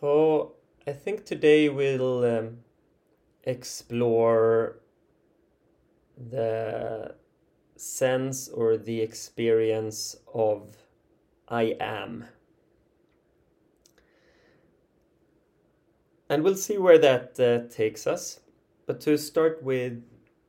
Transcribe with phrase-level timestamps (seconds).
[0.00, 0.52] So,
[0.86, 2.58] I think today we'll um,
[3.44, 4.80] explore
[6.18, 7.14] the
[7.76, 10.76] sense or the experience of
[11.48, 12.26] I am.
[16.28, 18.40] And we'll see where that uh, takes us.
[18.86, 20.02] But to start with,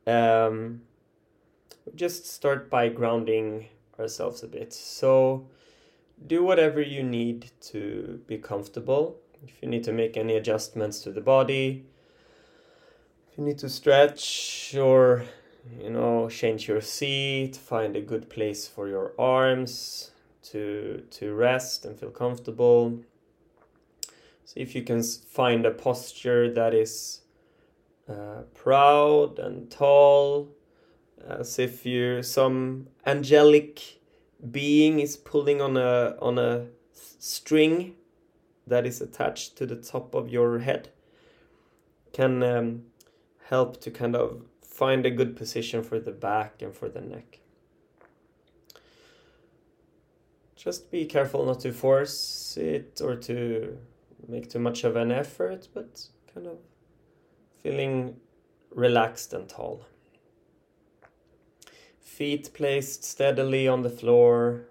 [0.06, 0.82] um,
[1.94, 3.68] just start by grounding
[3.98, 4.74] ourselves a bit.
[4.74, 5.48] So,
[6.26, 9.22] do whatever you need to be comfortable.
[9.46, 11.84] If you need to make any adjustments to the body,
[13.30, 15.24] if you need to stretch or
[15.80, 20.10] you know change your seat, find a good place for your arms
[20.50, 23.00] to to rest and feel comfortable.
[24.44, 27.20] See if you can find a posture that is
[28.08, 30.48] uh, proud and tall,
[31.26, 34.00] as if you some angelic
[34.50, 36.66] being is pulling on a on a
[37.18, 37.94] string
[38.68, 40.90] that is attached to the top of your head
[42.12, 42.82] can um,
[43.48, 47.40] help to kind of find a good position for the back and for the neck.
[50.56, 53.78] Just be careful not to force it or to
[54.26, 56.58] make too much of an effort, but kind of
[57.62, 58.16] feeling
[58.74, 59.84] relaxed and tall.
[62.00, 64.68] Feet placed steadily on the floor.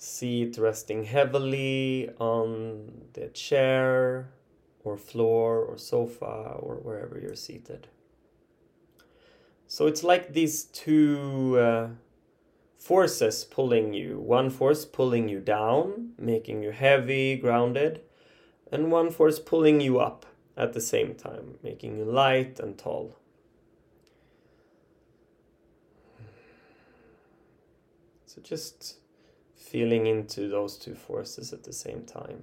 [0.00, 4.30] Seat resting heavily on the chair
[4.84, 7.88] or floor or sofa or wherever you're seated.
[9.66, 11.88] So it's like these two uh,
[12.78, 14.20] forces pulling you.
[14.20, 18.00] One force pulling you down, making you heavy, grounded,
[18.70, 20.24] and one force pulling you up
[20.56, 23.16] at the same time, making you light and tall.
[28.26, 28.98] So just
[29.70, 32.42] feeling into those two forces at the same time.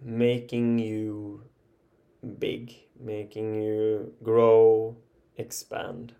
[0.00, 1.44] Making you
[2.38, 4.96] big, making you grow,
[5.36, 6.14] expand.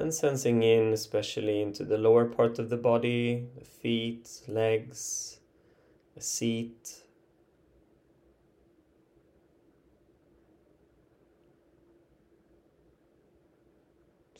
[0.00, 5.38] And sensing in especially into the lower part of the body, the feet, legs,
[6.14, 7.02] the seat.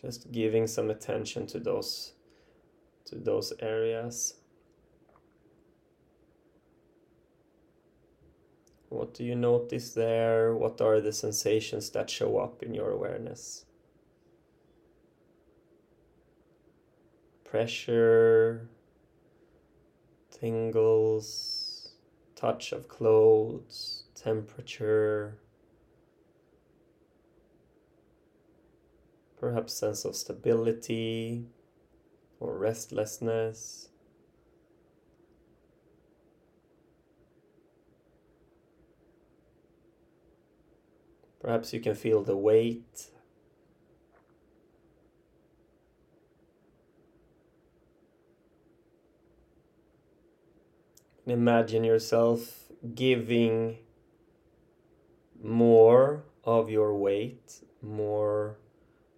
[0.01, 2.15] Just giving some attention to those
[3.05, 4.35] to those areas.
[8.89, 10.55] What do you notice there?
[10.55, 13.67] What are the sensations that show up in your awareness?
[17.51, 18.69] Pressure,
[20.31, 21.95] tingles,
[22.37, 25.37] touch of clothes, temperature,
[29.37, 31.45] perhaps sense of stability
[32.39, 33.89] or restlessness.
[41.41, 43.11] Perhaps you can feel the weight
[51.31, 53.79] imagine yourself giving
[55.43, 58.57] more of your weight, more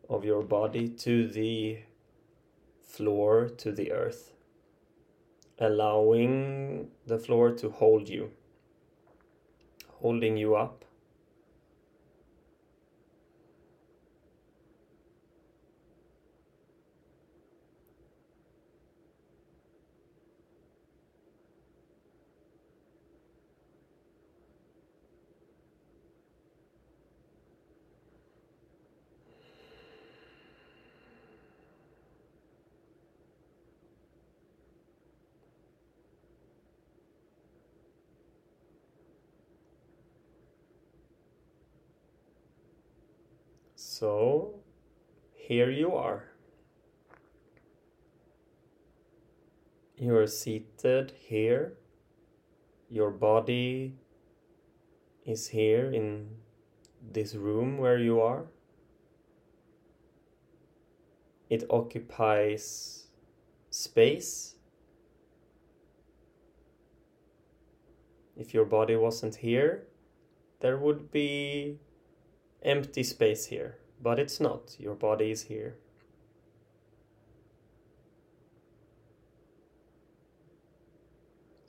[0.08, 1.78] of your body to the
[2.82, 4.32] floor, to the earth,
[5.58, 8.30] allowing the floor to hold you,
[10.00, 10.81] holding you up.
[44.02, 44.54] So
[45.32, 46.24] here you are.
[49.96, 51.74] You are seated here.
[52.90, 53.94] Your body
[55.24, 56.30] is here in
[57.12, 58.46] this room where you are.
[61.48, 63.06] It occupies
[63.70, 64.56] space.
[68.36, 69.84] If your body wasn't here,
[70.58, 71.78] there would be
[72.64, 74.76] empty space here but it's not.
[74.78, 75.76] Your body is here.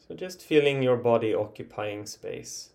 [0.07, 2.71] So just feeling your body occupying space.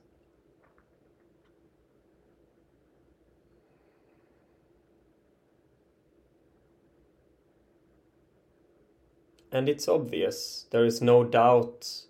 [9.51, 12.03] And it's obvious, there is no doubt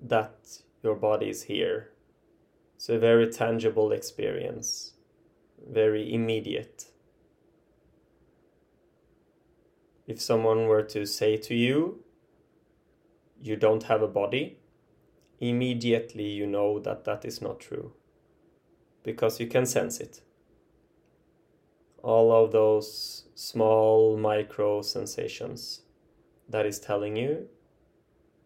[0.00, 1.90] that your body is here.
[2.76, 4.92] It's a very tangible experience,
[5.70, 6.86] very immediate.
[10.06, 12.04] If someone were to say to you,
[13.42, 14.58] you don't have a body,
[15.40, 17.92] immediately you know that that is not true.
[19.02, 20.20] Because you can sense it.
[22.02, 25.82] All of those small micro sensations
[26.48, 27.48] that is telling you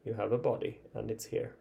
[0.04, 1.56] you have a body and it's here.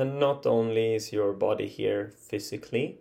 [0.00, 3.00] And not only is your body here physically,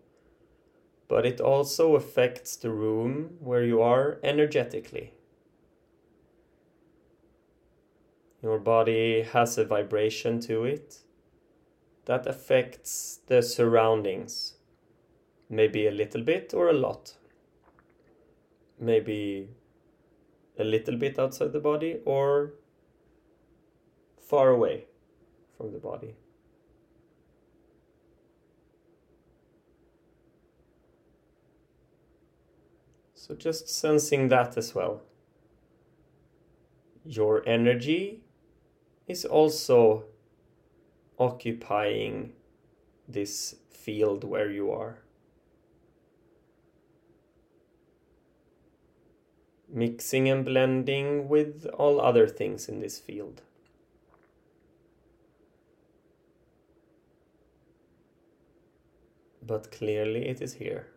[1.07, 5.13] but it also affects the room where you are energetically.
[8.43, 10.97] Your body has a vibration to it
[12.03, 14.57] that affects the surroundings,
[15.49, 17.15] maybe a little bit or a lot.
[18.77, 19.51] Maybe
[20.57, 22.55] a little bit outside the body or
[24.19, 24.87] far away
[25.55, 26.17] from the body.
[33.29, 35.03] So just sensing that as well.
[37.05, 38.21] Your energy
[39.07, 40.05] is also
[41.19, 42.33] occupying
[43.07, 44.97] this field where you are.
[49.71, 53.43] Mixing and blending with all other things in this field.
[59.45, 60.87] But clearly it is here.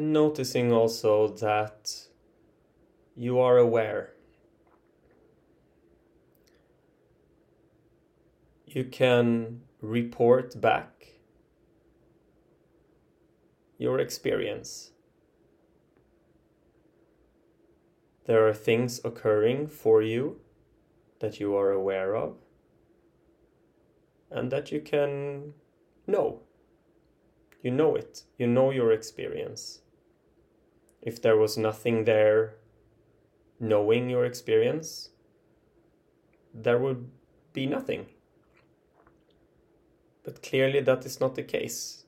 [0.00, 2.06] And noticing also that
[3.14, 4.14] you are aware.
[8.66, 11.20] You can report back
[13.76, 14.92] your experience.
[18.24, 20.40] There are things occurring for you
[21.18, 22.38] that you are aware of
[24.30, 25.52] and that you can
[26.06, 26.40] know.
[27.62, 28.22] You know it.
[28.38, 29.82] You know your experience.
[31.02, 32.54] If there was nothing there
[33.58, 35.10] knowing your experience,
[36.52, 37.10] there would
[37.52, 38.06] be nothing.
[40.24, 42.04] But clearly, that is not the case.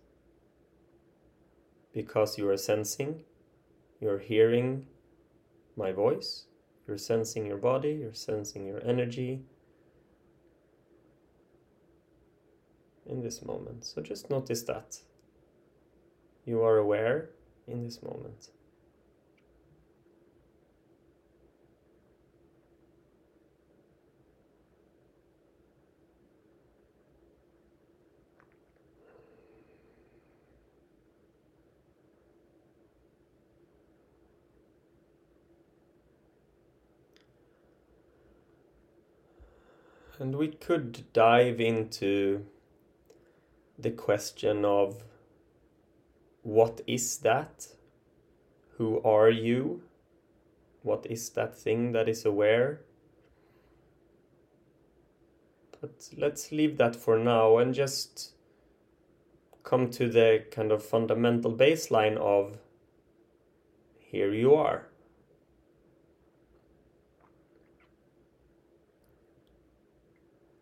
[1.92, 3.24] Because you are sensing,
[4.00, 4.86] you're hearing
[5.76, 6.46] my voice,
[6.86, 9.42] you're sensing your body, you're sensing your energy
[13.06, 13.84] in this moment.
[13.84, 14.98] So just notice that
[16.44, 17.30] you are aware
[17.66, 18.48] in this moment.
[40.18, 42.44] And we could dive into
[43.78, 45.02] the question of
[46.42, 47.68] what is that?
[48.76, 49.82] Who are you?
[50.82, 52.80] What is that thing that is aware?
[55.80, 58.32] But let's leave that for now and just
[59.64, 62.58] come to the kind of fundamental baseline of
[63.98, 64.91] here you are.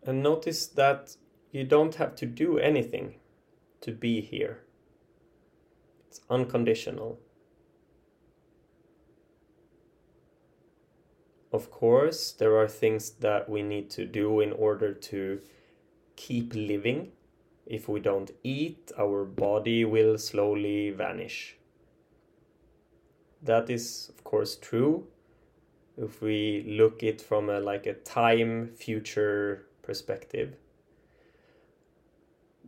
[0.03, 1.15] And notice that
[1.51, 3.15] you don't have to do anything
[3.81, 4.63] to be here.
[6.07, 7.19] It's unconditional.
[11.51, 15.41] Of course, there are things that we need to do in order to
[16.15, 17.11] keep living.
[17.65, 21.57] If we don't eat, our body will slowly vanish.
[23.41, 25.07] That is, of course, true.
[25.97, 30.55] If we look it from a like a time future perspective.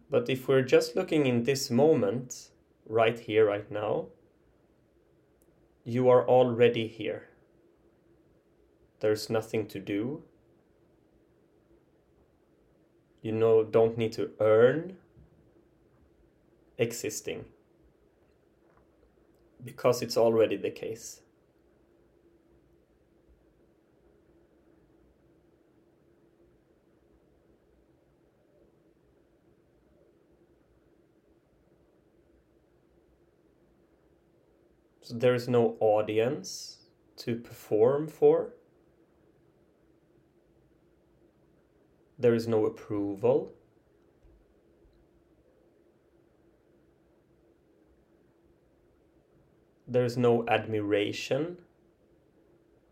[0.09, 2.51] But if we're just looking in this moment,
[2.87, 4.07] right here, right now,
[5.83, 7.29] you are already here.
[8.99, 10.23] There's nothing to do.
[13.21, 14.97] You know, don't need to earn
[16.77, 17.45] existing
[19.63, 21.22] because it's already the case.
[35.03, 36.77] So there is no audience
[37.17, 38.53] to perform for.
[42.17, 43.51] There is no approval.
[49.85, 51.57] There is no admiration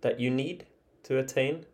[0.01, 0.65] that you need
[1.03, 1.65] to attain.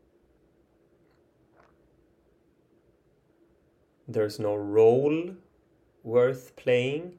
[4.08, 5.32] There's no role
[6.04, 7.18] worth playing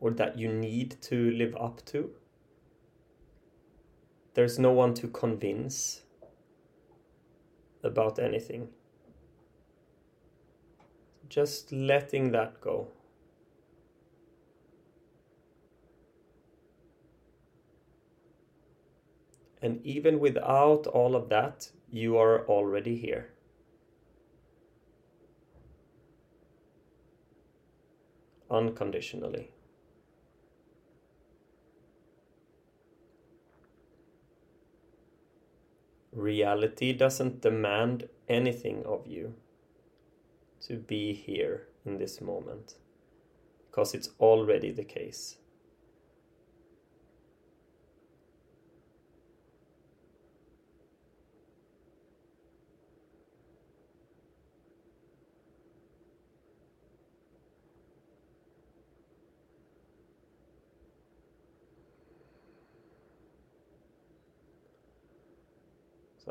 [0.00, 2.10] or that you need to live up to.
[4.34, 6.02] There's no one to convince
[7.82, 8.68] about anything.
[11.28, 12.88] Just letting that go.
[19.60, 23.30] And even without all of that, you are already here.
[28.50, 29.50] Unconditionally.
[36.12, 39.34] Reality doesn't demand anything of you
[40.60, 42.74] to be here in this moment
[43.70, 45.37] because it's already the case.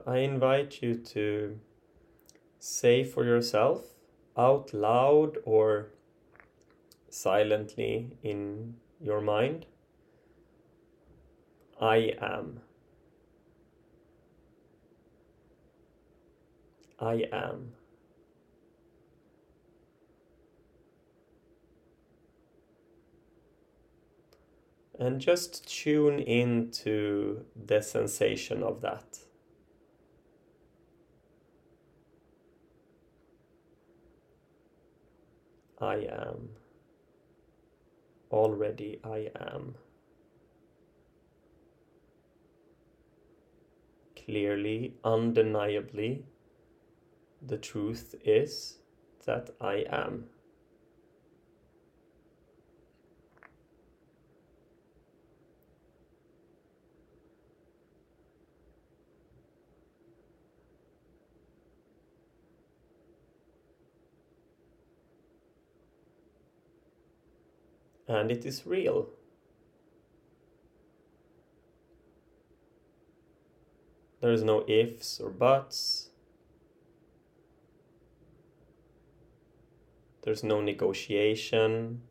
[0.07, 1.59] I invite you to
[2.59, 3.81] say for yourself
[4.37, 5.89] out loud or
[7.09, 9.65] silently in your mind
[11.79, 12.61] I am.
[16.99, 17.73] I am.
[24.99, 29.26] And just tune into the sensation of that.
[35.79, 36.49] I am.
[38.31, 39.75] Already I am.
[44.15, 46.25] Clearly, undeniably,
[47.41, 48.79] the truth is
[49.25, 50.25] that I am.
[68.07, 69.09] And it is real.
[74.21, 76.09] There is no ifs or buts.
[80.23, 82.01] There's no negotiation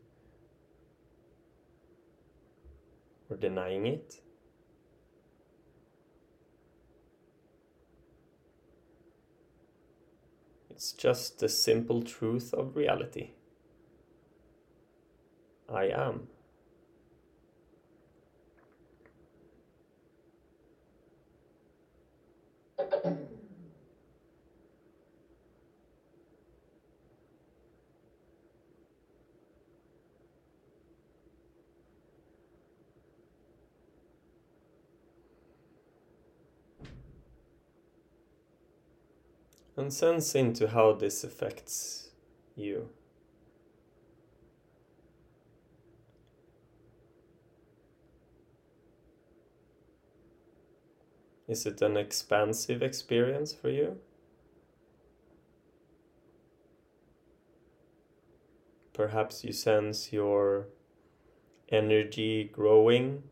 [3.29, 4.21] or denying it.
[10.71, 13.36] It's just the simple truth of reality.
[15.69, 16.29] I am.
[39.77, 42.11] and sense into how this affects
[42.57, 42.89] you.
[51.49, 53.99] Is it an expansive experience for you?
[58.93, 60.69] Perhaps you sense your
[61.69, 63.23] energy growing,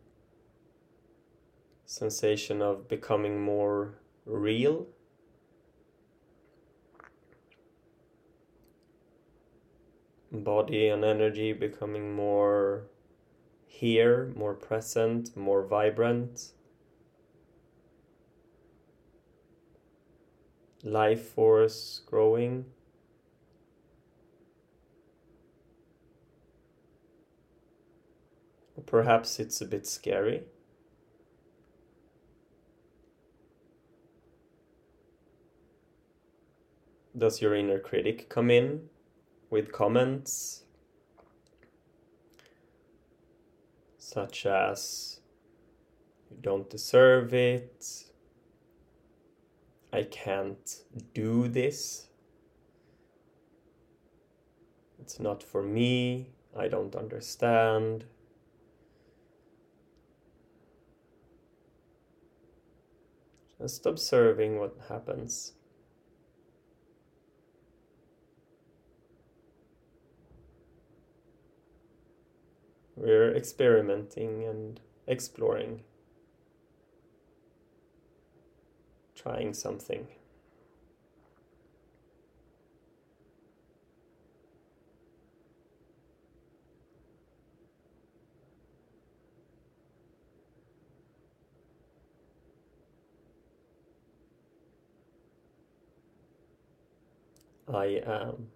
[1.87, 3.95] sensation of becoming more
[4.27, 4.87] real.
[10.31, 12.85] Body and energy becoming more
[13.67, 16.53] here, more present, more vibrant.
[20.85, 22.67] life force growing.
[28.87, 30.43] Perhaps it's a bit scary.
[37.17, 38.89] Does your inner critic come in
[39.49, 40.65] with comments
[43.97, 45.21] such as,
[46.31, 48.04] you don't deserve it,
[49.95, 50.83] I can't
[51.15, 52.09] do this,
[55.01, 58.05] it's not for me, I don't understand.
[63.61, 65.53] Just observing what happens.
[72.97, 75.85] We're experimenting and exploring,
[79.25, 80.07] trying something.
[97.73, 98.54] I am.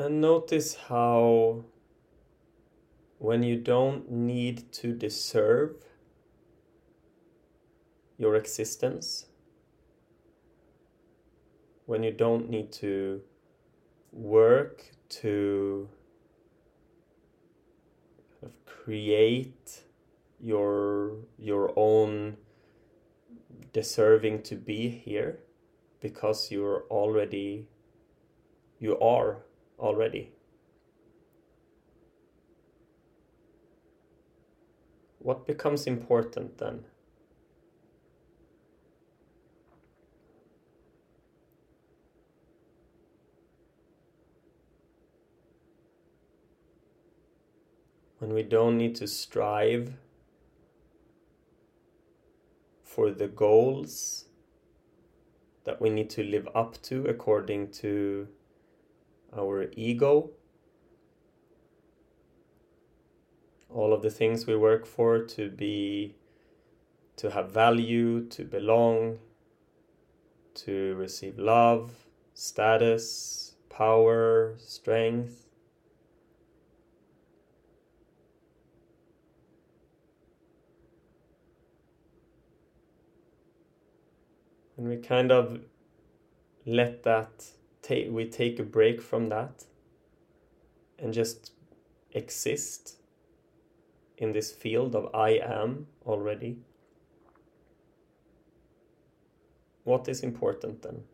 [0.00, 1.64] And notice how,
[3.18, 5.74] when you don't need to deserve
[8.16, 9.26] your existence,
[11.86, 13.22] when you don't need to
[14.12, 15.88] work to
[18.40, 19.80] kind of create
[20.40, 22.36] your your own
[23.72, 25.40] deserving to be here
[26.00, 27.66] because you're already
[28.78, 29.38] you are
[29.78, 30.32] already.
[35.18, 36.84] What becomes important then?
[48.18, 49.92] When we don't need to strive
[52.82, 54.24] for the goals
[55.64, 58.26] that we need to live up to according to
[59.36, 60.30] our ego,
[63.68, 66.14] all of the things we work for to be,
[67.16, 69.18] to have value, to belong,
[70.54, 71.92] to receive love,
[72.34, 75.44] status, power, strength.
[84.76, 85.60] And we kind of
[86.64, 87.57] let that
[87.88, 89.64] take we take a break from that
[90.98, 91.52] and just
[92.12, 92.96] exist
[94.18, 96.58] in this field of I am already.
[99.84, 101.04] What is important then?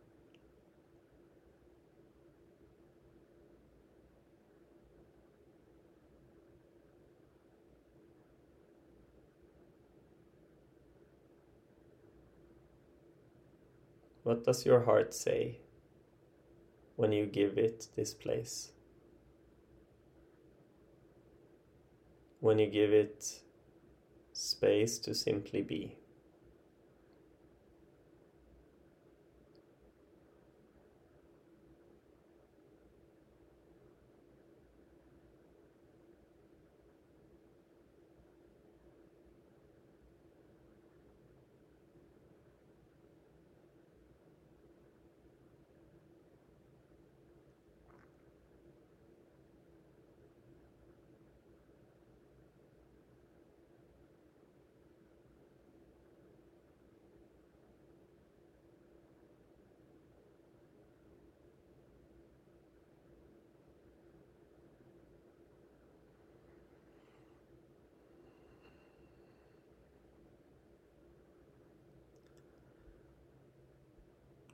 [14.23, 15.59] What does your heart say?
[16.95, 18.71] When you give it this place.
[22.39, 23.41] When you give it
[24.33, 25.97] space to simply be.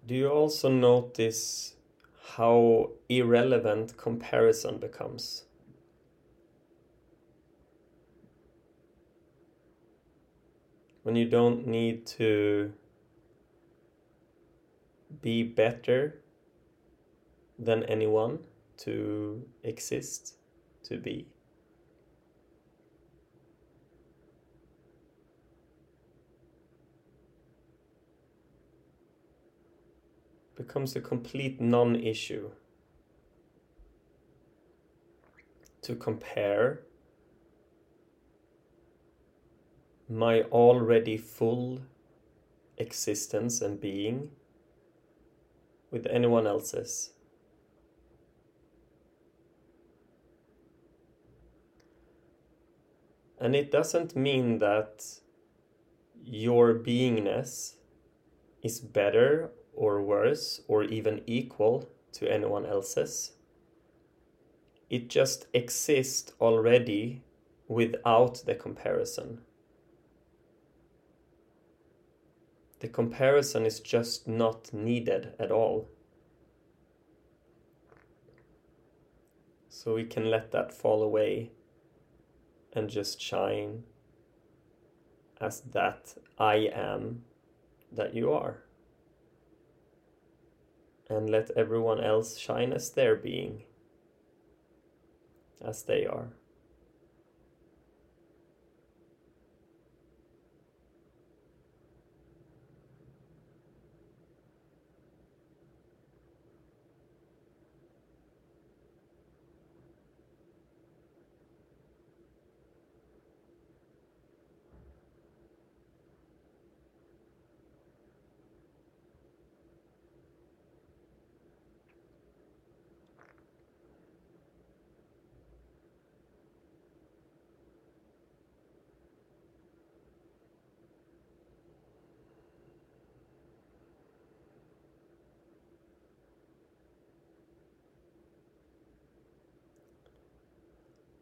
[0.05, 1.75] Do you also notice
[2.35, 5.45] how irrelevant comparison becomes?
[11.03, 12.73] When you don't need to
[15.21, 16.21] be better
[17.59, 18.39] than anyone
[18.77, 20.35] to exist,
[20.83, 21.27] to be.
[30.61, 32.51] Becomes a complete non issue
[35.81, 36.81] to compare
[40.07, 41.79] my already full
[42.77, 44.29] existence and being
[45.89, 47.11] with anyone else's.
[53.39, 55.03] And it doesn't mean that
[56.23, 57.77] your beingness
[58.61, 63.33] is better or worse or even equal to anyone else's.
[64.89, 67.23] It just exists already
[67.67, 69.39] without the comparison.
[72.81, 75.87] The comparison is just not needed at all.
[79.69, 81.51] So we can let that fall away
[82.73, 83.83] and just shine
[85.39, 87.23] as that I am
[87.91, 88.63] that you are.
[91.11, 93.63] And let everyone else shine as their being,
[95.61, 96.29] as they are.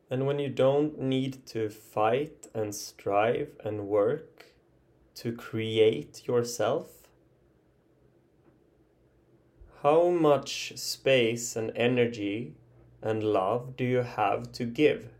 [0.09, 4.55] And when you don't need to fight and strive and work
[5.15, 6.99] to create yourself,
[9.83, 12.55] how much space and energy
[13.01, 15.11] and love do you have to give?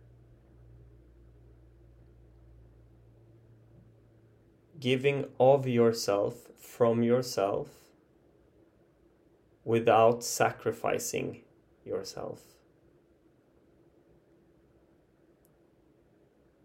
[4.80, 7.69] Giving of yourself from yourself
[9.63, 11.41] without sacrificing
[11.86, 12.59] yourself.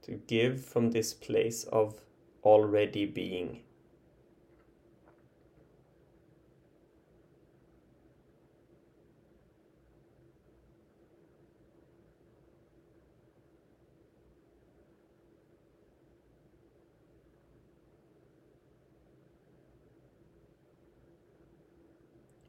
[0.05, 1.95] To give from this place of
[2.43, 3.61] already being.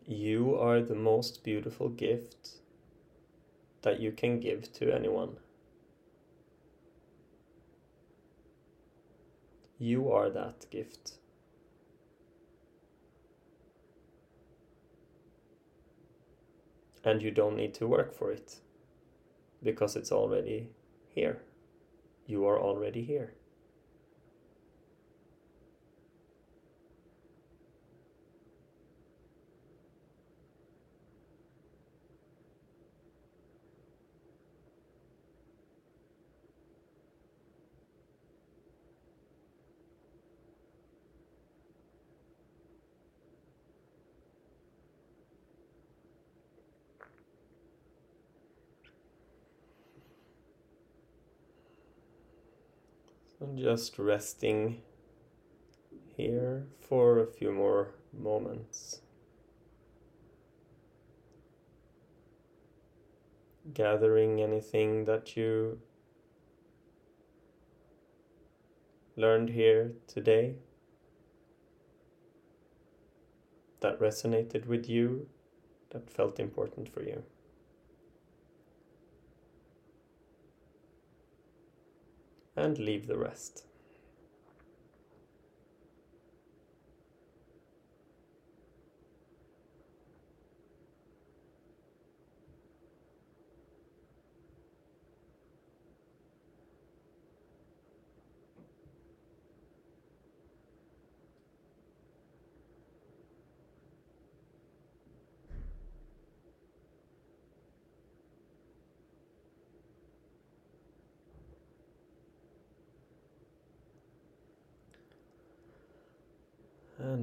[0.08, 2.60] You are the most beautiful gift
[3.82, 5.38] that you can give to anyone.
[9.78, 11.14] You are that gift.
[17.04, 18.60] And you don't need to work for it
[19.62, 20.70] because it's already
[21.14, 21.42] here.
[22.26, 23.34] You are already here.
[53.40, 54.82] And just resting
[56.16, 59.02] here for a few more moments.
[63.74, 65.80] Gathering anything that you
[69.18, 70.56] learned here today
[73.82, 75.28] that resonated with you,
[75.92, 77.24] that felt important for you.
[82.56, 83.64] And leave the rest.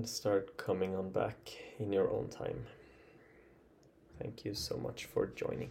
[0.06, 2.66] Start coming on back in your own time.
[4.20, 5.70] Thank you so much for joining.